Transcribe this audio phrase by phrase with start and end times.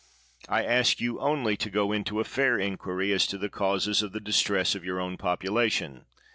[0.49, 4.13] I ask you only to go into a fair inquiry as to the causes of
[4.13, 6.05] the distress of your own population.